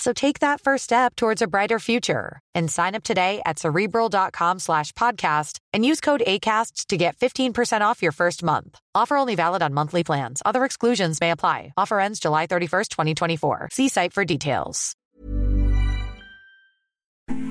[0.00, 4.58] So take that first step towards a brighter future and sign up today at cerebral.com
[4.58, 8.78] slash podcast and use code ACasts to get 15% off your first month.
[8.94, 10.40] Offer only valid on monthly plans.
[10.46, 11.74] Other exclusions may apply.
[11.76, 13.68] Offer ends July 31st, 2024.
[13.72, 14.96] See site for details.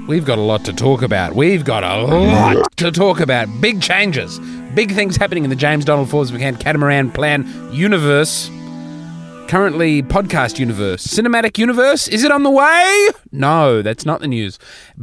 [0.07, 1.35] We've got a lot to talk about.
[1.35, 3.47] We've got a lot to talk about.
[3.61, 4.39] Big changes.
[4.73, 8.49] Big things happening in the James Donald Forbes McCann Catamaran Plan universe.
[9.49, 11.07] Currently, podcast universe.
[11.07, 12.07] Cinematic universe?
[12.07, 13.09] Is it on the way?
[13.31, 14.59] No, that's not the news.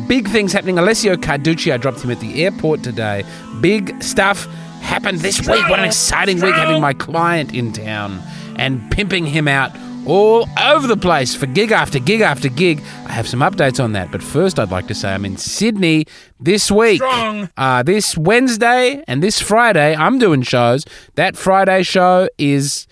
[0.06, 0.78] Big things happening.
[0.78, 3.24] Alessio Carducci, I dropped him at the airport today.
[3.60, 4.44] Big stuff
[4.82, 5.68] happened this week.
[5.68, 8.22] What an exciting week having my client in town
[8.54, 9.72] and pimping him out
[10.06, 12.78] all over the place for gig after gig after gig.
[13.06, 16.04] I have some updates on that, but first I'd like to say I'm in Sydney
[16.38, 16.98] this week.
[17.02, 17.50] Strong.
[17.56, 20.84] Uh, this Wednesday and this Friday, I'm doing shows.
[21.16, 22.86] That Friday show is.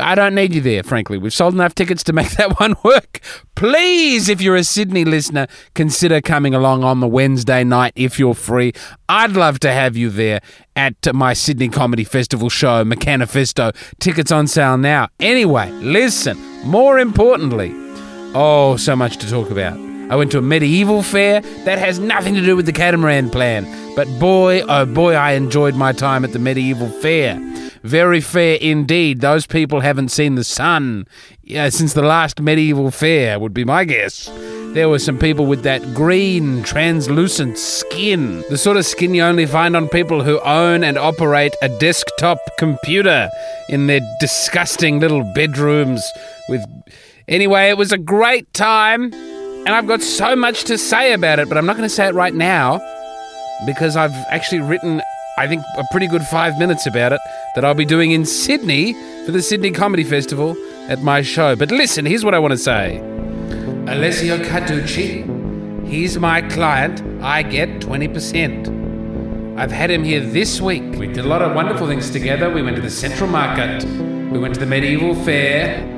[0.00, 1.18] I don't need you there, frankly.
[1.18, 3.20] We've sold enough tickets to make that one work.
[3.54, 8.34] Please, if you're a Sydney listener, consider coming along on the Wednesday night if you're
[8.34, 8.72] free.
[9.08, 10.40] I'd love to have you there
[10.74, 13.74] at my Sydney Comedy Festival show, McCannifesto.
[13.98, 15.08] Tickets on sale now.
[15.20, 17.72] Anyway, listen, more importantly,
[18.34, 19.78] oh, so much to talk about.
[20.08, 23.64] I went to a medieval fair that has nothing to do with the catamaran plan.
[23.96, 27.40] But boy, oh boy, I enjoyed my time at the medieval fair.
[27.86, 29.20] Very fair indeed.
[29.20, 31.06] Those people haven't seen the sun
[31.46, 34.26] since the last medieval fair, would be my guess.
[34.74, 38.44] There were some people with that green, translucent skin.
[38.50, 42.38] The sort of skin you only find on people who own and operate a desktop
[42.58, 43.30] computer
[43.68, 46.02] in their disgusting little bedrooms
[46.48, 46.62] with.
[47.28, 51.48] Anyway, it was a great time, and I've got so much to say about it,
[51.48, 52.80] but I'm not going to say it right now
[53.64, 55.00] because I've actually written,
[55.38, 57.20] I think, a pretty good five minutes about it
[57.54, 58.94] that I'll be doing in Sydney
[59.26, 60.56] for the Sydney Comedy Festival
[60.88, 61.54] at my show.
[61.54, 62.98] But listen, here's what I want to say
[63.86, 67.02] Alessio Carducci, he's my client.
[67.22, 69.58] I get 20%.
[69.58, 70.82] I've had him here this week.
[70.96, 72.50] We did a lot of wonderful things together.
[72.50, 73.84] We went to the Central Market,
[74.30, 75.95] we went to the Medieval Fair.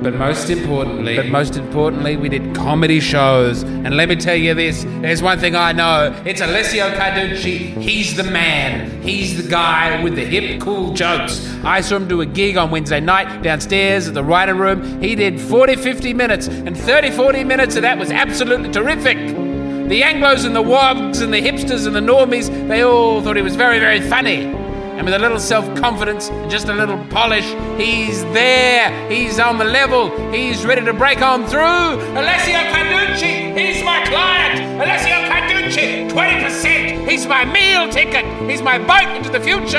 [0.00, 3.62] But most importantly, but most importantly, we did comedy shows.
[3.62, 6.14] And let me tell you this: there's one thing I know.
[6.24, 7.76] It's Alessio Carducci.
[7.76, 9.02] He's the man.
[9.02, 11.52] He's the guy with the hip, cool jokes.
[11.64, 15.02] I saw him do a gig on Wednesday night downstairs at the Rhino Room.
[15.02, 19.18] He did 40, 50 minutes, and 30, 40 minutes of that was absolutely terrific.
[19.18, 23.42] The Anglos and the Wogs and the hipsters and the normies, they all thought he
[23.42, 24.67] was very, very funny.
[24.98, 27.46] And with a little self confidence and just a little polish,
[27.80, 29.08] he's there.
[29.08, 30.10] He's on the level.
[30.32, 31.60] He's ready to break on through.
[31.62, 34.60] Alessio Carducci, he's my client.
[34.82, 37.08] Alessio Carducci, 20%.
[37.08, 38.24] He's my meal ticket.
[38.50, 39.78] He's my boat into the future.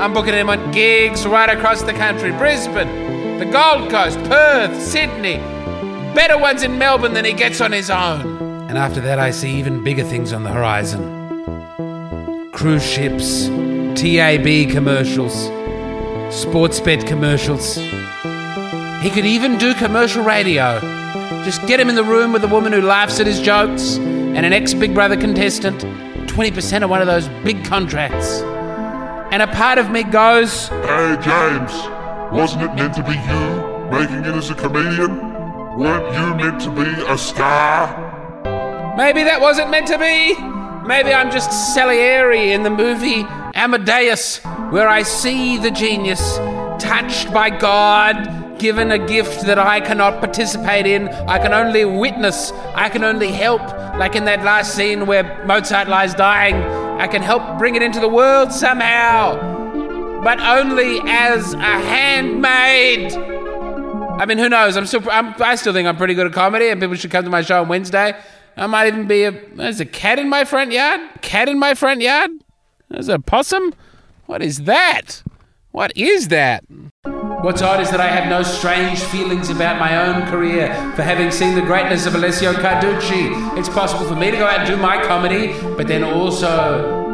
[0.00, 5.36] I'm booking him on gigs right across the country Brisbane, the Gold Coast, Perth, Sydney.
[6.12, 8.66] Better ones in Melbourne than he gets on his own.
[8.68, 11.16] And after that, I see even bigger things on the horizon
[12.56, 13.48] cruise ships,
[13.96, 15.46] TAB commercials,
[16.30, 17.76] sports bet commercials.
[17.76, 20.78] He could even do commercial radio.
[21.46, 24.44] Just get him in the room with a woman who laughs at his jokes and
[24.44, 25.80] an ex Big Brother contestant.
[25.80, 28.42] 20% of one of those big contracts.
[29.32, 31.72] And a part of me goes, Hey, James,
[32.30, 35.78] wasn't it meant to be you making it as a comedian?
[35.78, 38.12] Weren't you meant to be a star?
[38.98, 40.34] maybe that wasn't meant to be.
[40.86, 43.24] Maybe I'm just Salieri in the movie
[43.56, 44.38] Amadeus,
[44.70, 46.36] where I see the genius
[46.78, 51.08] touched by God, given a gift that I cannot participate in.
[51.08, 53.62] I can only witness, I can only help,
[53.98, 56.54] like in that last scene where Mozart lies dying
[56.98, 59.34] I can help bring it into the world somehow,
[60.22, 63.12] but only as a handmaid.
[63.12, 64.78] I mean, who knows?
[64.78, 67.24] I'm still, I'm, I still think I'm pretty good at comedy, and people should come
[67.24, 68.18] to my show on Wednesday.
[68.56, 69.30] I might even be a.
[69.30, 71.02] There's a cat in my front yard.
[71.20, 72.30] Cat in my front yard.
[72.96, 73.74] There's a possum.
[74.24, 75.22] What is that?
[75.70, 76.64] What is that?
[77.42, 81.30] What's odd is that I have no strange feelings about my own career for having
[81.30, 83.58] seen the greatness of Alessio Carducci.
[83.58, 87.05] It's possible for me to go out and do my comedy, but then also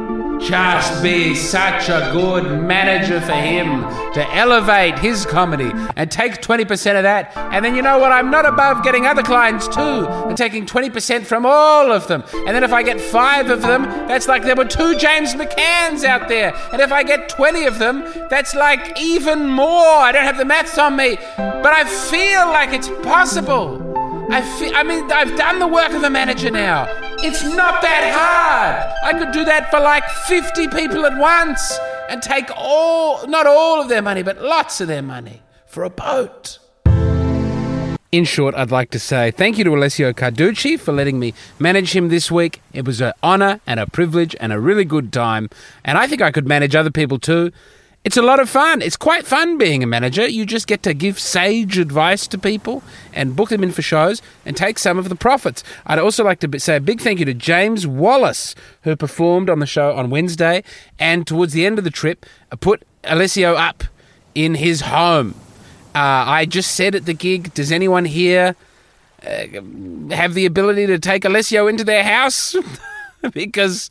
[0.49, 6.97] just be such a good manager for him to elevate his comedy and take 20%
[6.97, 7.33] of that.
[7.37, 8.12] And then you know what?
[8.12, 12.25] I'm not above getting other clients too and taking 20% from all of them.
[12.35, 16.05] And then if I get five of them, that's like there were two James McCanns
[16.05, 16.55] out there.
[16.73, 19.69] And if I get 20 of them, that's like even more.
[19.69, 23.81] I don't have the maths on me, but I feel like it's possible.
[24.31, 24.41] I
[24.75, 27.12] I mean, I've done the work of a manager now.
[27.25, 29.15] It's not that hard.
[29.15, 31.79] I could do that for like 50 people at once
[32.09, 35.91] and take all, not all of their money, but lots of their money for a
[35.91, 36.59] boat.
[38.11, 41.95] In short, I'd like to say thank you to Alessio Carducci for letting me manage
[41.95, 42.61] him this week.
[42.73, 45.49] It was an honour and a privilege and a really good time.
[45.85, 47.53] And I think I could manage other people too.
[48.05, 48.83] It's a lot of fun.
[48.83, 50.27] It's quite fun being a manager.
[50.27, 52.83] You just get to give sage advice to people
[53.13, 55.63] and book them in for shows and take some of the profits.
[55.87, 59.61] I'd also like to say a big thank you to James Wallace, who performed on
[59.61, 60.65] the show on Wednesday
[60.99, 63.85] and towards the end of the trip uh, put Alessio up
[64.35, 65.37] in his home.
[65.95, 68.57] Uh, I just said at the gig, does anyone here
[69.25, 69.47] uh,
[70.11, 72.57] have the ability to take Alessio into their house?
[73.33, 73.91] because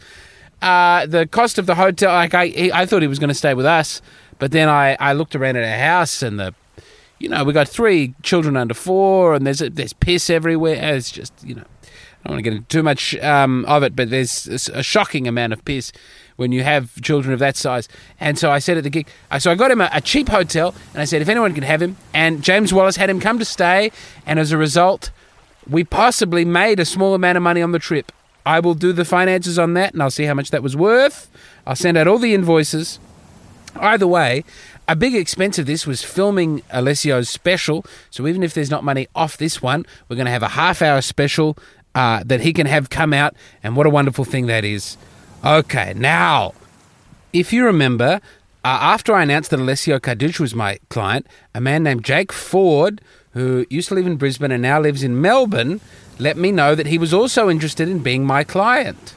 [0.62, 3.54] uh, the cost of the hotel, like I, I thought he was going to stay
[3.54, 4.02] with us,
[4.40, 6.54] but then I, I looked around at our house and the,
[7.20, 10.96] you know, we got three children under four, and there's there's piss everywhere.
[10.96, 13.96] It's just, you know, I don't want to get into too much um, of it,
[13.96, 15.92] but there's a shocking amount of piss
[16.38, 17.88] when you have children of that size.
[18.20, 20.74] And so I said at the gig, so I got him a, a cheap hotel,
[20.94, 23.46] and I said if anyone can have him, and James Wallace had him come to
[23.46, 23.92] stay,
[24.26, 25.12] and as a result,
[25.70, 28.12] we possibly made a small amount of money on the trip.
[28.46, 31.30] I will do the finances on that and I'll see how much that was worth.
[31.66, 33.00] I'll send out all the invoices.
[33.76, 34.44] Either way,
[34.88, 37.86] a big expense of this was filming Alessio's special.
[38.10, 40.82] So even if there's not money off this one, we're going to have a half
[40.82, 41.58] hour special
[41.96, 43.36] uh, that he can have come out.
[43.64, 44.98] And what a wonderful thing that is.
[45.46, 46.54] Okay, now,
[47.34, 48.22] if you remember,
[48.64, 53.02] uh, after I announced that Alessio Carducci was my client, a man named Jake Ford,
[53.34, 55.82] who used to live in Brisbane and now lives in Melbourne,
[56.20, 59.16] let me know that he was also interested in being my client.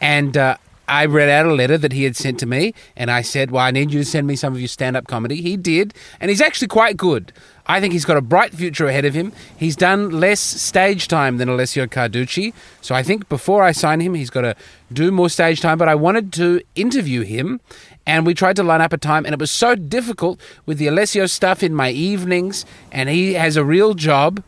[0.00, 0.56] And uh,
[0.88, 3.64] I read out a letter that he had sent to me, and I said, Well,
[3.64, 5.40] I need you to send me some of your stand up comedy.
[5.40, 7.32] He did, and he's actually quite good.
[7.66, 9.32] I think he's got a bright future ahead of him.
[9.56, 14.14] He's done less stage time than Alessio Carducci, so I think before I sign him,
[14.14, 14.56] he's got to
[14.92, 15.78] do more stage time.
[15.78, 17.60] But I wanted to interview him,
[18.06, 20.88] and we tried to line up a time, and it was so difficult with the
[20.88, 24.42] Alessio stuff in my evenings, and he has a real job.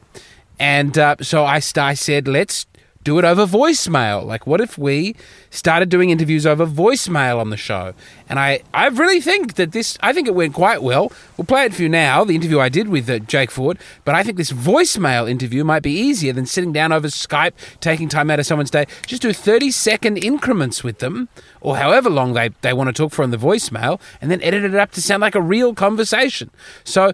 [0.59, 2.67] And uh, so I, I said, let's
[3.05, 4.25] do it over voicemail.
[4.25, 5.15] Like, what if we
[5.51, 7.93] started doing interviews over voicemail on the show?
[8.29, 11.13] And I, I really think that this, I think it went quite well.
[11.37, 13.79] We'll play it for you now, the interview I did with uh, Jake Ford.
[14.05, 18.09] But I think this voicemail interview might be easier than sitting down over Skype, taking
[18.09, 18.87] time out of someone's day.
[19.07, 21.29] Just do 30 second increments with them,
[21.61, 24.65] or however long they, they want to talk for on the voicemail, and then edit
[24.65, 26.51] it up to sound like a real conversation.
[26.85, 27.13] So,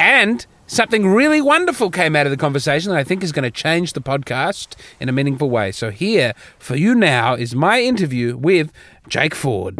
[0.00, 3.50] and something really wonderful came out of the conversation that I think is going to
[3.50, 5.72] change the podcast in a meaningful way.
[5.72, 8.72] So, here for you now is my interview with
[9.08, 9.76] Jake Ford.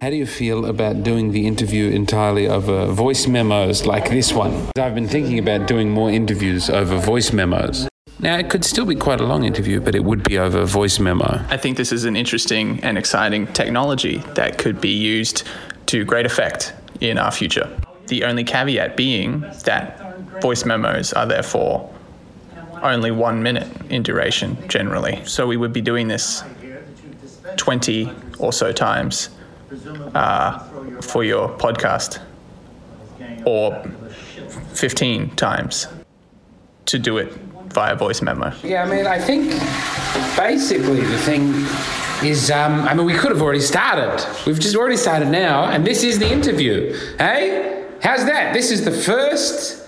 [0.00, 4.70] How do you feel about doing the interview entirely over voice memos like this one?
[4.78, 7.86] I've been thinking about doing more interviews over voice memos.
[8.18, 10.98] Now, it could still be quite a long interview, but it would be over voice
[10.98, 11.44] memo.
[11.48, 15.46] I think this is an interesting and exciting technology that could be used
[15.86, 17.68] to great effect in our future.
[18.10, 21.88] The only caveat being that voice memos are therefore
[22.82, 25.24] only one minute in duration generally.
[25.26, 26.42] So we would be doing this
[27.56, 29.28] 20 or so times
[30.16, 30.58] uh,
[31.02, 32.18] for your podcast
[33.44, 33.80] or
[34.74, 35.86] 15 times
[36.86, 37.32] to do it
[37.68, 38.52] via voice memo.
[38.64, 39.52] Yeah, I mean, I think
[40.36, 41.54] basically the thing
[42.28, 44.26] is, um, I mean, we could have already started.
[44.48, 46.92] We've just already started now, and this is the interview.
[47.16, 47.76] Hey?
[48.02, 48.54] How's that?
[48.54, 49.80] This is the first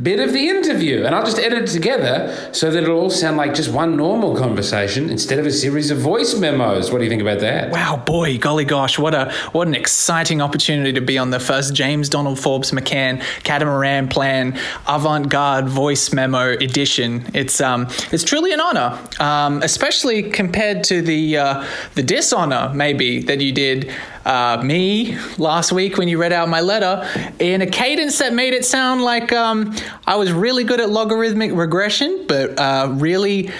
[0.00, 1.04] bit of the interview.
[1.04, 4.36] And I'll just edit it together so that it'll all sound like just one normal
[4.36, 6.90] conversation instead of a series of voice memos.
[6.90, 7.70] What do you think about that?
[7.70, 11.74] Wow, boy, golly gosh, what a what an exciting opportunity to be on the first
[11.74, 17.30] James Donald Forbes McCann Catamaran Plan Avant-Garde Voice Memo edition.
[17.32, 23.22] It's um it's truly an honor, um, especially compared to the uh, the dishonor maybe
[23.22, 23.92] that you did
[24.24, 28.54] uh, me last week when you read out my letter in a cadence that made
[28.54, 29.74] it sound like um,
[30.06, 33.50] I was really good at logarithmic regression, but uh, really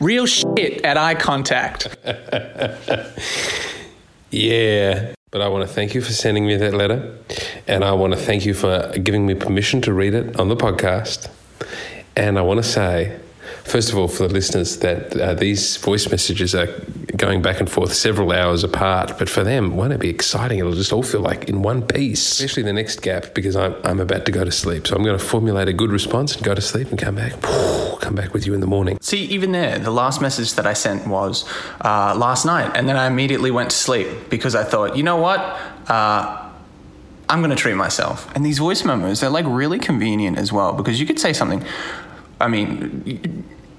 [0.00, 1.96] real shit at eye contact.
[4.32, 5.14] Yeah.
[5.30, 7.16] But I want to thank you for sending me that letter.
[7.68, 10.56] And I want to thank you for giving me permission to read it on the
[10.56, 11.30] podcast.
[12.16, 13.18] And I want to say,
[13.64, 16.66] first of all, for the listeners, that uh, these voice messages are
[17.16, 19.18] going back and forth several hours apart.
[19.18, 20.58] But for them, won't it be exciting?
[20.58, 24.00] It'll just all feel like in one piece, especially the next gap, because I'm, I'm
[24.00, 24.86] about to go to sleep.
[24.86, 27.40] So I'm going to formulate a good response and go to sleep and come back,
[28.00, 28.98] come back with you in the morning.
[29.00, 31.48] See, even there, the last message that I sent was
[31.80, 35.16] uh, last night, and then I immediately went to sleep because I thought, you know
[35.16, 35.40] what?
[35.88, 36.50] Uh,
[37.28, 38.30] I'm going to treat myself.
[38.34, 41.64] And these voice memos, they're like really convenient as well because you could say something.
[42.42, 43.02] I mean,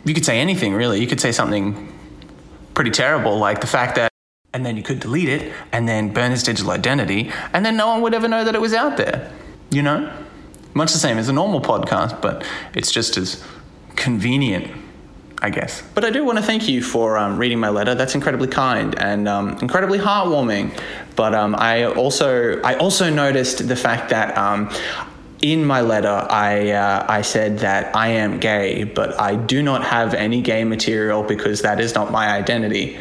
[0.06, 1.00] you, could say anything really.
[1.00, 1.94] You could say something
[2.74, 4.12] pretty terrible, like the fact that,
[4.54, 7.88] and then you could delete it and then burn his digital identity, and then no
[7.88, 9.32] one would ever know that it was out there.
[9.70, 10.12] You know?
[10.74, 12.44] Much the same as a normal podcast, but
[12.74, 13.44] it's just as
[13.96, 14.72] convenient
[15.44, 15.84] I guess.
[15.94, 17.96] But I do want to thank you for um, reading my letter.
[17.96, 20.72] That's incredibly kind and um, incredibly heartwarming.
[21.18, 24.38] But um, I also I also noticed the fact that.
[25.44, 29.84] In my letter, I uh, I said that I am gay, but I do not
[29.84, 32.98] have any gay material because that is not my identity.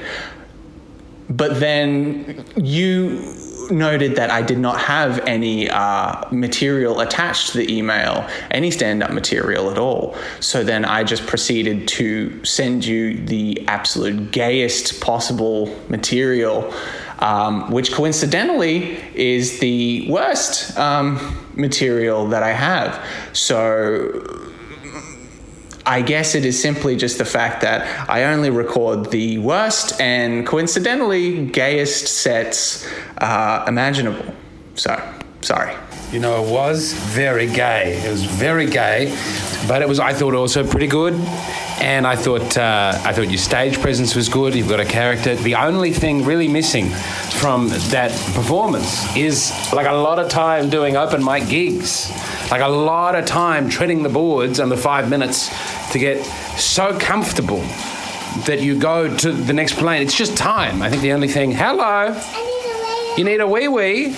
[1.31, 3.33] But then you
[3.71, 9.05] noted that I did not have any uh, material attached to the email, any stand
[9.05, 10.17] up material at all.
[10.41, 16.75] So then I just proceeded to send you the absolute gayest possible material.
[17.23, 23.01] Um, which coincidentally is the worst um, material that I have.
[23.33, 24.43] So
[25.87, 30.45] I guess it is simply just the fact that I only record the worst and
[30.45, 32.89] coincidentally gayest sets
[33.19, 34.35] uh, imaginable.
[34.75, 35.01] So,
[35.43, 35.75] sorry.
[36.13, 37.99] You know, it was very gay.
[38.05, 39.17] It was very gay,
[39.67, 39.99] but it was.
[39.99, 41.15] I thought also pretty good,
[41.81, 44.55] and I thought uh, I thought your stage presence was good.
[44.55, 45.35] You've got a character.
[45.35, 50.99] The only thing really missing from that performance is like a lot of time doing
[50.99, 52.11] open mic gigs,
[52.51, 55.49] like a lot of time treading the boards and the five minutes
[55.93, 56.23] to get
[56.59, 57.65] so comfortable
[58.45, 60.03] that you go to the next plane.
[60.03, 60.83] It's just time.
[60.83, 61.53] I think the only thing.
[61.53, 62.15] Hello.
[63.17, 64.15] You need a wee wee.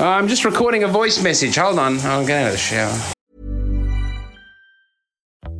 [0.00, 1.56] Uh, I'm just recording a voice message.
[1.56, 1.98] Hold on.
[2.00, 3.12] I'll get out of the shower.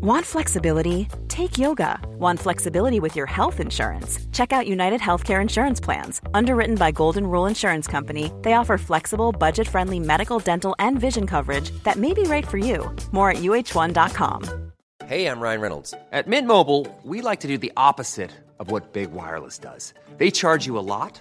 [0.01, 1.09] Want flexibility?
[1.29, 2.01] Take yoga.
[2.19, 4.19] Want flexibility with your health insurance?
[4.33, 6.23] Check out United Healthcare Insurance Plans.
[6.33, 11.27] Underwritten by Golden Rule Insurance Company, they offer flexible, budget friendly medical, dental, and vision
[11.27, 12.91] coverage that may be right for you.
[13.13, 14.73] More at uh1.com.
[15.05, 15.93] Hey, I'm Ryan Reynolds.
[16.13, 19.93] At Mint Mobile, we like to do the opposite of what Big Wireless does.
[20.17, 21.21] They charge you a lot,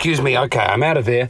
[0.00, 0.38] Excuse me.
[0.38, 1.28] Okay, I'm out of there.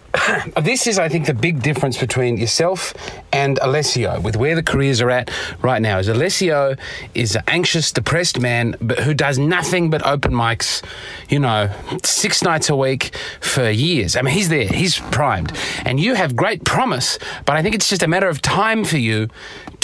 [0.60, 2.92] this is, I think, the big difference between yourself
[3.32, 5.30] and Alessio with where the careers are at
[5.62, 6.00] right now.
[6.00, 6.74] Is Alessio
[7.14, 10.82] is an anxious, depressed man, but who does nothing but open mics,
[11.28, 11.70] you know,
[12.02, 14.16] six nights a week for years.
[14.16, 17.88] I mean, he's there, he's primed, and you have great promise, but I think it's
[17.88, 19.28] just a matter of time for you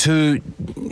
[0.04, 0.38] to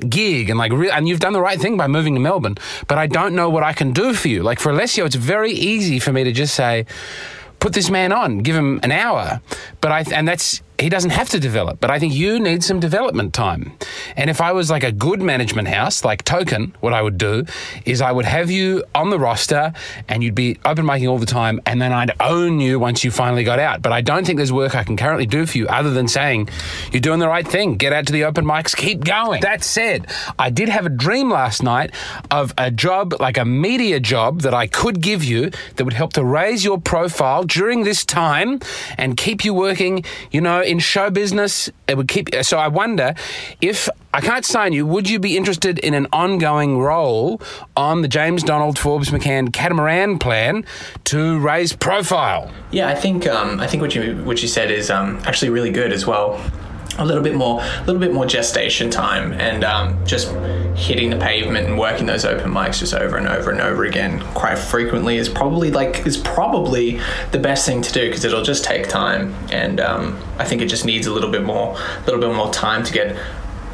[0.09, 2.57] gig and like, re- and you've done the right thing by moving to Melbourne.
[2.89, 4.43] But I don't know what I can do for you.
[4.43, 6.87] Like for Alessio, it's very easy for me to just say
[7.61, 9.41] put this man on, give him an hour.
[9.81, 12.81] But I and that's he doesn't have to develop, but I think you need some
[12.81, 13.73] development time.
[14.17, 17.45] And if I was like a good management house, like Token, what I would do
[17.85, 19.73] is I would have you on the roster
[20.09, 23.11] and you'd be open miking all the time, and then I'd own you once you
[23.11, 23.81] finally got out.
[23.81, 26.49] But I don't think there's work I can currently do for you other than saying
[26.91, 27.77] you're doing the right thing.
[27.77, 29.41] Get out to the open mics, keep going.
[29.43, 30.09] That said,
[30.39, 31.95] I did have a dream last night
[32.31, 36.13] of a job, like a media job, that I could give you that would help
[36.15, 38.59] to raise your profile during this time
[38.99, 41.71] and keep you working, you know, in show business.
[41.87, 42.35] It would keep.
[42.43, 43.15] So I wonder
[43.61, 44.85] if I can't sign you.
[44.87, 47.41] Would you be interested in an ongoing role
[47.77, 50.65] on the James Donald Forbes McCann catamaran plan
[51.05, 52.51] to raise profile?
[52.73, 55.71] Yeah, I think um, I think what you what you said is um, actually really
[55.71, 56.41] good as well.
[56.99, 60.31] A little bit more, a little bit more gestation time, and um, just
[60.77, 64.21] hitting the pavement and working those open mics just over and over and over again
[64.35, 68.63] quite frequently is probably like is probably the best thing to do because it'll just
[68.63, 72.21] take time, and um, I think it just needs a little bit more, a little
[72.21, 73.17] bit more time to get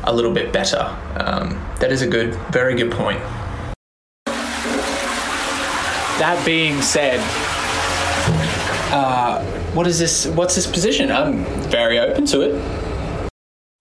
[0.04, 0.96] a little bit better.
[1.16, 3.20] Um, that is a good, very good point.
[6.18, 7.18] That being said,
[8.92, 10.26] uh, what is this?
[10.26, 11.10] What's this position?
[11.10, 12.87] I'm very open to it.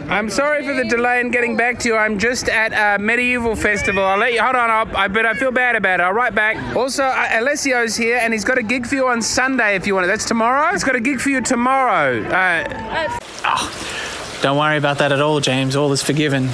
[0.10, 1.96] I'm sorry for the delay in getting back to you.
[1.98, 4.04] I'm just at a medieval festival.
[4.04, 4.42] I'll let you.
[4.42, 6.04] Hold on, I'll, I, but I feel bad about it.
[6.04, 6.76] I'll write back.
[6.76, 9.94] Also, uh, Alessio's here, and he's got a gig for you on Sunday if you
[9.96, 10.08] want it.
[10.08, 10.72] That's tomorrow.
[10.72, 12.24] He's got a gig for you tomorrow.
[12.24, 13.18] Uh,
[13.50, 15.76] Oh, don't worry about that at all, James.
[15.76, 16.48] All is forgiven.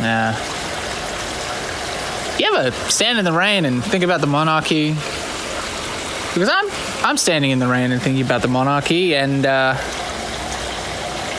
[0.00, 0.34] Uh,
[2.38, 4.90] you ever stand in the rain and think about the monarchy?
[6.34, 6.66] Because I'm
[7.06, 9.74] I'm standing in the rain and thinking about the monarchy, and uh,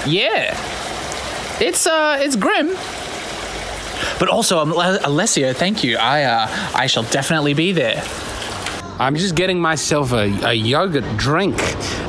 [0.05, 0.55] yeah,
[1.59, 2.75] it's uh it's grim.
[4.19, 5.97] But also, um, Alessio, thank you.
[5.97, 8.03] I uh, I shall definitely be there.
[8.99, 11.55] I'm just getting myself a, a yogurt drink.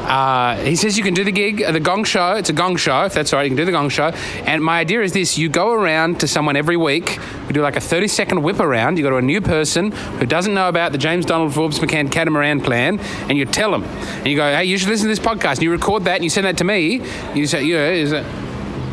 [0.09, 2.33] Uh, he says you can do the gig, uh, the gong show.
[2.33, 3.43] It's a gong show, if that's all right.
[3.43, 4.07] You can do the gong show.
[4.47, 7.19] And my idea is this you go around to someone every week.
[7.47, 8.97] We do like a 30 second whip around.
[8.97, 12.11] You go to a new person who doesn't know about the James Donald Forbes McCann
[12.11, 13.85] catamaran plan, and you tell them.
[13.85, 15.57] And you go, hey, you should listen to this podcast.
[15.57, 17.03] And you record that and you send that to me.
[17.35, 18.25] You say, yeah, is it?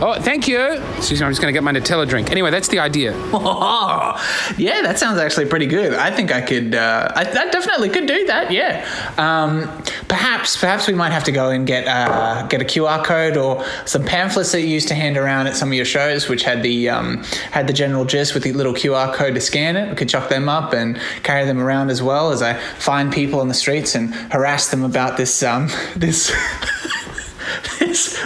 [0.02, 0.60] Oh, thank you.
[0.98, 2.30] Excuse me, I'm just going to get my Nutella drink.
[2.30, 3.14] Anyway, that's the idea.
[4.58, 5.94] yeah, that sounds actually pretty good.
[5.94, 6.76] I think I could.
[6.76, 8.52] Uh, I, I definitely could do that.
[8.52, 8.86] Yeah.
[9.18, 9.62] Um,
[10.10, 13.64] perhaps, perhaps we might have to go and get uh, get a QR code or
[13.86, 16.62] some pamphlets that you used to hand around at some of your shows, which had
[16.62, 19.90] the um, had the general gist with the little QR code to scan it.
[19.90, 23.40] We could chuck them up and carry them around as well as I find people
[23.40, 26.34] on the streets and harass them about this um, this.
[27.80, 28.26] this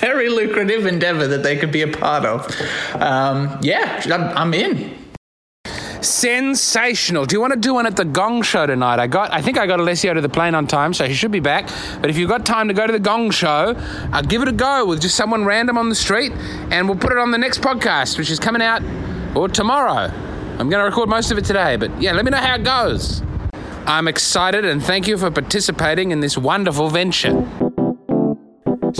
[0.00, 2.46] very lucrative endeavor that they could be a part of.
[2.94, 4.96] Um, yeah, I'm, I'm in.
[6.02, 7.26] Sensational.
[7.26, 8.98] Do you want to do one at the Gong Show tonight?
[8.98, 11.30] I got, I think I got Alessio to the plane on time, so he should
[11.30, 11.68] be back.
[12.00, 14.52] But if you've got time to go to the Gong Show, uh, give it a
[14.52, 16.32] go with just someone random on the street,
[16.70, 18.82] and we'll put it on the next podcast, which is coming out
[19.36, 20.10] or tomorrow.
[20.58, 22.64] I'm going to record most of it today, but yeah, let me know how it
[22.64, 23.22] goes.
[23.86, 27.69] I'm excited, and thank you for participating in this wonderful venture.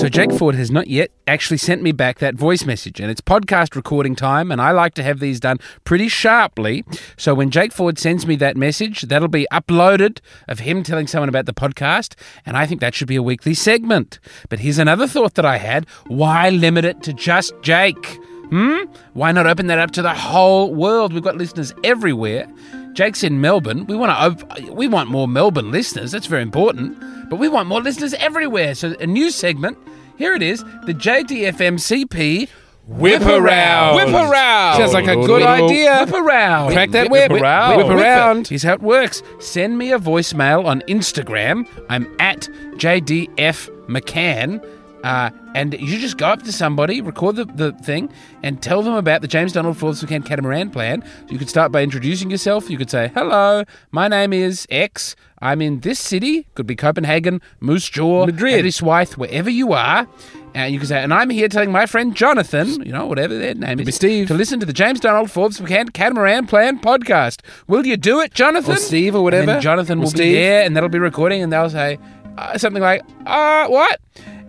[0.01, 3.21] So Jake Ford has not yet actually sent me back that voice message, and it's
[3.21, 6.87] podcast recording time, and I like to have these done pretty sharply.
[7.19, 11.29] So when Jake Ford sends me that message, that'll be uploaded of him telling someone
[11.29, 12.15] about the podcast,
[12.47, 14.21] and I think that should be a weekly segment.
[14.49, 18.19] But here's another thought that I had: why limit it to just Jake?
[18.49, 18.85] Hmm?
[19.13, 21.13] Why not open that up to the whole world?
[21.13, 22.51] We've got listeners everywhere.
[22.95, 23.85] Jake's in Melbourne.
[23.85, 26.11] We want to op- we want more Melbourne listeners.
[26.11, 26.97] That's very important.
[27.31, 28.75] But we want more listeners everywhere.
[28.75, 29.79] So a new segment.
[30.19, 30.63] Here it is.
[30.85, 32.49] The JDFMCP
[32.91, 33.95] Whip around.
[33.95, 34.77] Whip around.
[34.77, 36.05] Sounds like a good idea.
[36.05, 36.73] Whip around.
[36.73, 37.31] Crack that whip.
[37.31, 37.77] Whip around.
[37.77, 38.49] Whip around.
[38.49, 39.23] Here's how it works.
[39.39, 41.69] Send me a voicemail on Instagram.
[41.89, 44.61] I'm at JDF McCann.
[45.03, 48.11] Uh, and you just go up to somebody, record the, the thing,
[48.43, 51.03] and tell them about the James Donald Forbes McCann catamaran plan.
[51.29, 52.69] You could start by introducing yourself.
[52.69, 55.17] You could say, Hello, my name is X.
[55.41, 56.47] I'm in this city.
[56.55, 60.07] Could be Copenhagen, Moose Jaw, Madrid, Edithswyth, wherever you are.
[60.53, 63.55] And you can say, and I'm here telling my friend Jonathan, you know, whatever their
[63.55, 67.41] name is, Steve, to listen to the James Donald Forbes McCann Catamaran Plan podcast.
[67.69, 68.75] Will you do it, Jonathan?
[68.75, 69.43] Or Steve or whatever.
[69.43, 70.19] And then Jonathan Or will Steve.
[70.19, 71.99] be there, and that'll be recording, and they'll say
[72.37, 73.99] uh, something like, uh, what?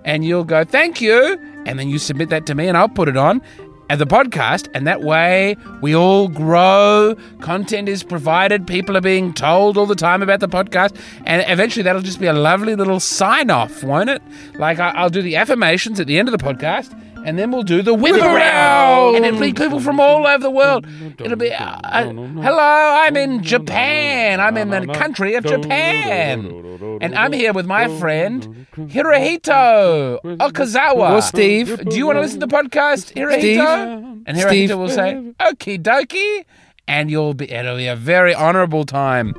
[0.06, 1.40] And you'll go, thank you.
[1.66, 3.42] And then you submit that to me, and I'll put it on
[3.90, 4.70] at the podcast.
[4.74, 7.16] And that way, we all grow.
[7.42, 8.66] Content is provided.
[8.66, 11.00] People are being told all the time about the podcast.
[11.26, 14.22] And eventually, that'll just be a lovely little sign off, won't it?
[14.56, 16.98] Like, I'll do the affirmations at the end of the podcast.
[17.24, 20.50] And then we'll do the whip around, and it'll be people from all over the
[20.50, 20.88] world.
[21.20, 24.40] It'll be, uh, uh, hello, I'm in Japan.
[24.40, 31.12] I'm in the country of Japan, and I'm here with my friend Hirohito Okazawa.
[31.12, 31.80] Or Steve.
[31.90, 33.40] Do you want to listen to the podcast, Hirohito?
[33.40, 34.24] Steve.
[34.26, 34.78] And Hirohito Steve.
[34.78, 36.46] will say, "Okie dokie,"
[36.88, 37.50] and you'll be.
[37.52, 39.34] It'll be a very honourable time.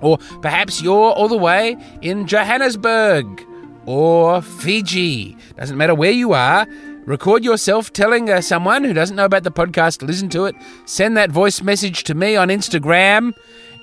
[0.00, 3.44] Or perhaps you're all the way in Johannesburg
[3.86, 5.36] or Fiji.
[5.56, 6.66] Doesn't matter where you are.
[7.10, 10.54] Record yourself telling uh, someone who doesn't know about the podcast to listen to it.
[10.84, 13.34] Send that voice message to me on Instagram,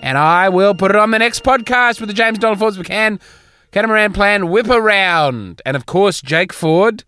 [0.01, 3.19] and I will put it on the next podcast with the James Donald Forbes McCann
[3.71, 5.61] Catamaran Plan Whip Around.
[5.65, 7.03] And of course, Jake Ford,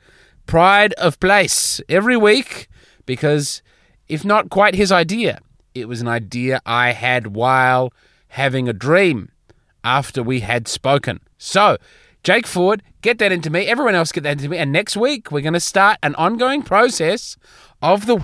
[0.46, 2.68] Pride of Place, every week,
[3.06, 3.62] because
[4.10, 5.40] if not quite his idea,
[5.74, 7.94] it was an idea I had while
[8.28, 9.32] having a dream
[9.86, 11.22] after we had spoken.
[11.38, 11.78] So,
[12.26, 13.66] Jake Ford, get that into me.
[13.66, 14.58] Everyone else, get that into me.
[14.58, 17.38] And next week, we're going to start an ongoing process
[17.82, 18.18] of the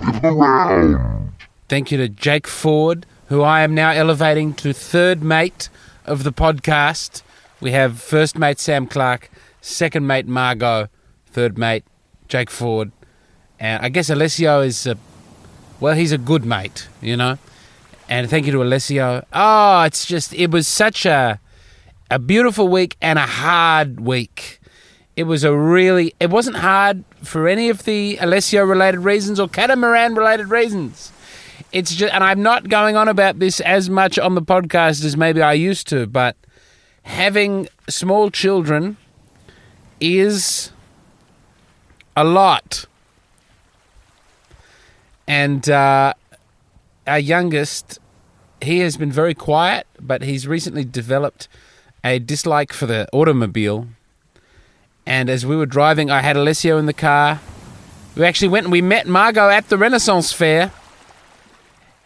[1.68, 5.68] Thank you to Jake Ford, who I am now elevating to third mate
[6.04, 7.22] of the podcast.
[7.60, 10.88] We have first mate Sam Clark, second mate Margot,
[11.26, 11.84] third mate
[12.28, 12.92] Jake Ford,
[13.58, 14.96] and I guess Alessio is a
[15.80, 17.38] well, he's a good mate, you know.
[18.08, 19.24] And thank you to Alessio.
[19.32, 21.40] Oh, it's just it was such a
[22.10, 24.60] a beautiful week and a hard week.
[25.16, 29.48] It was a really it wasn't hard for any of the Alessio related reasons or
[29.48, 31.10] catamaran related reasons.
[31.72, 35.16] It's just and I'm not going on about this as much on the podcast as
[35.16, 36.36] maybe I used to, but
[37.04, 38.98] having small children
[40.00, 40.70] is
[42.16, 42.84] a lot.
[45.28, 46.14] And uh,
[47.06, 47.98] our youngest,
[48.60, 51.48] he has been very quiet, but he's recently developed
[52.04, 53.88] a dislike for the automobile.
[55.06, 57.40] And as we were driving, I had Alessio in the car.
[58.16, 60.72] We actually went and we met Margot at the Renaissance Fair.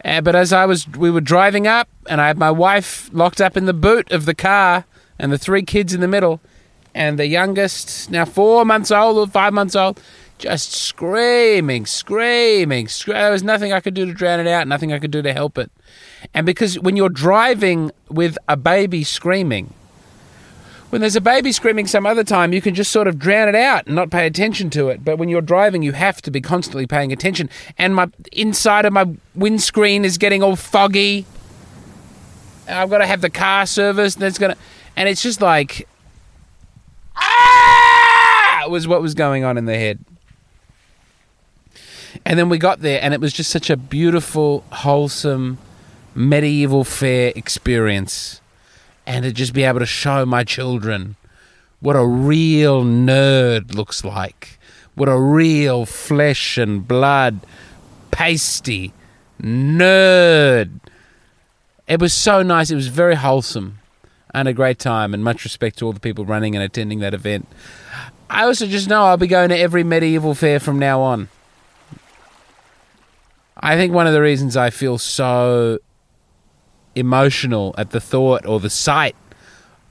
[0.05, 3.41] Uh, but as I was, we were driving up, and I had my wife locked
[3.41, 4.85] up in the boot of the car,
[5.19, 6.41] and the three kids in the middle,
[6.95, 10.01] and the youngest, now four months old or five months old,
[10.39, 12.89] just screaming, screaming.
[12.89, 15.21] Scre- there was nothing I could do to drown it out, nothing I could do
[15.21, 15.71] to help it.
[16.33, 19.75] And because when you're driving with a baby screaming,
[20.91, 23.55] when there's a baby screaming some other time, you can just sort of drown it
[23.55, 25.05] out and not pay attention to it.
[25.05, 27.49] But when you're driving, you have to be constantly paying attention.
[27.79, 31.27] And my inside of my windscreen is getting all foggy.
[32.67, 34.17] And I've got to have the car serviced.
[34.17, 34.57] And it's gonna,
[34.97, 35.89] and it's just like,
[37.17, 39.99] ah, was what was going on in the head.
[42.25, 45.59] And then we got there, and it was just such a beautiful, wholesome,
[46.15, 48.40] medieval fair experience.
[49.11, 51.17] And to just be able to show my children
[51.81, 54.61] what a real nerd looks like,
[54.95, 57.41] what a real flesh and blood,
[58.13, 58.93] pasty
[59.43, 60.79] nerd.
[61.89, 62.71] It was so nice.
[62.71, 63.81] It was very wholesome
[64.33, 67.13] and a great time, and much respect to all the people running and attending that
[67.13, 67.49] event.
[68.31, 71.29] I also just know I'll be going to every medieval fair from now on.
[73.57, 75.81] I think one of the reasons I feel so
[76.95, 79.17] emotional at the thought or the sight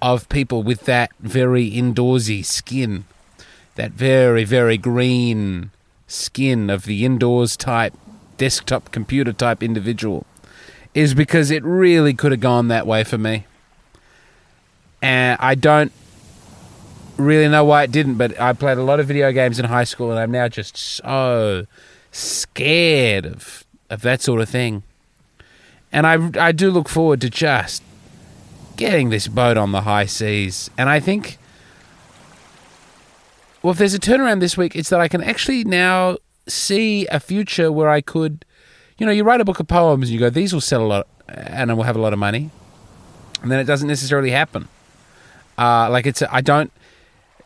[0.01, 3.05] of people with that very indoorsy skin,
[3.75, 5.71] that very, very green
[6.07, 7.93] skin of the indoors type,
[8.38, 10.25] desktop computer type individual,
[10.93, 13.45] is because it really could have gone that way for me.
[15.01, 15.91] And I don't
[17.17, 19.83] really know why it didn't, but I played a lot of video games in high
[19.83, 21.65] school and I'm now just so
[22.12, 24.83] scared of of that sort of thing.
[25.91, 27.84] And I I do look forward to just
[28.75, 30.69] getting this boat on the high seas.
[30.78, 31.38] And I think
[33.62, 37.19] well if there's a turnaround this week, it's that I can actually now see a
[37.19, 38.45] future where I could
[38.99, 40.86] you know, you write a book of poems and you go, these will sell a
[40.86, 42.52] lot and I will have a lot of money.
[43.41, 44.67] And then it doesn't necessarily happen.
[45.58, 46.71] Uh, like it's, I don't,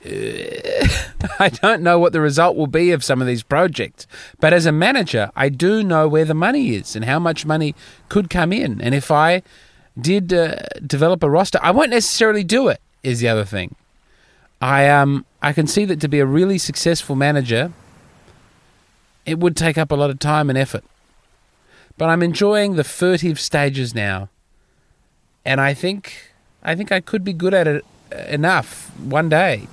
[1.40, 4.06] I don't know what the result will be of some of these projects.
[4.40, 7.74] But as a manager, I do know where the money is and how much money
[8.10, 8.82] could come in.
[8.82, 9.44] And if I
[10.00, 12.82] did uh, develop a roster, I won't necessarily do it.
[13.02, 13.76] Is the other thing.
[14.62, 17.74] I um I can see that to be a really successful manager,
[19.26, 20.86] it would take up a lot of time and effort.
[21.98, 24.30] But I'm enjoying the furtive stages now,
[25.44, 27.86] and I think I think I could be good at it
[28.30, 29.68] enough one day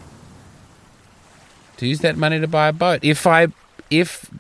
[1.81, 3.01] to use that money to buy a boat.
[3.03, 3.49] If I
[3.91, 4.31] if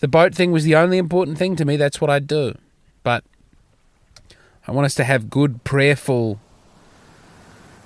[0.00, 2.56] the boat thing was the only important thing to me, that's what I'd do.
[3.02, 3.22] But
[4.66, 6.40] I want us to have good, prayerful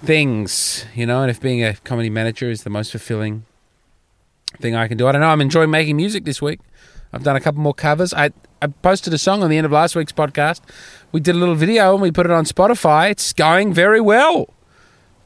[0.05, 3.45] things, you know, and if being a comedy manager is the most fulfilling
[4.61, 5.09] thing I can do.
[5.09, 6.61] I don't know, I'm enjoying making music this week.
[7.13, 8.15] I've done a couple more covers.
[8.15, 8.31] I,
[8.63, 10.61] I posted a song on the end of last week's podcast.
[11.11, 13.11] We did a little video and we put it on Spotify.
[13.11, 14.51] It's going very well.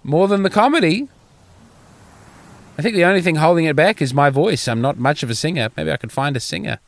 [0.03, 1.09] More than the comedy.
[2.79, 4.67] I think the only thing holding it back is my voice.
[4.67, 5.69] I'm not much of a singer.
[5.77, 6.79] Maybe I could find a singer.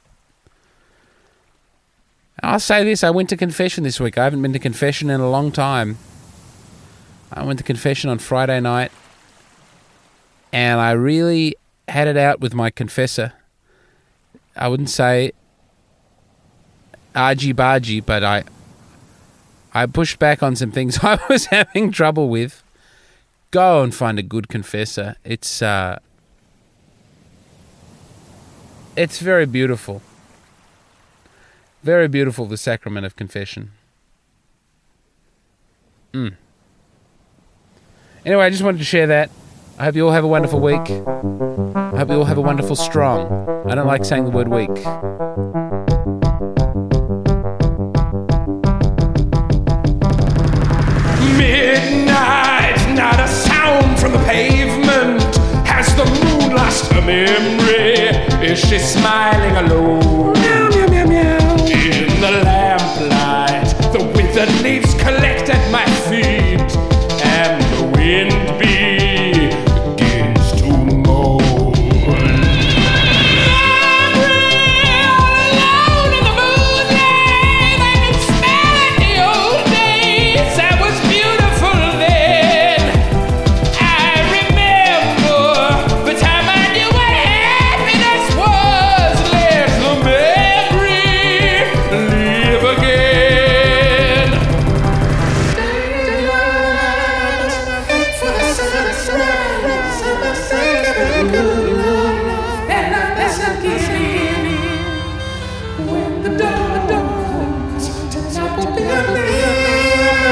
[2.42, 4.18] I'll say this I went to confession this week.
[4.18, 5.99] I haven't been to confession in a long time.
[7.33, 8.92] I went to confession on Friday night
[10.53, 11.57] and I really
[11.88, 13.33] had it out with my confessor.
[14.57, 15.33] I wouldn't say
[17.14, 18.44] argy bargy, but I
[19.73, 22.63] I pushed back on some things I was having trouble with
[23.55, 25.14] go and find a good confessor.
[25.25, 26.01] It's uh,
[28.97, 30.03] it's very beautiful.
[31.85, 33.71] Very beautiful, the sacrament of confession.
[36.12, 36.35] Mm.
[38.27, 39.31] Anyway, I just wanted to share that.
[39.79, 40.90] I hope you all have a wonderful week.
[40.90, 43.67] I hope you all have a wonderful strong.
[43.69, 45.63] I don't like saying the word week.
[57.05, 57.95] Memory?
[58.47, 60.13] Is she smiling alone?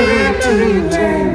[0.03, 1.32] Dawn